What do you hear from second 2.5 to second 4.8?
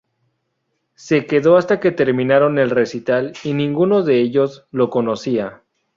el recital y ninguno de ellos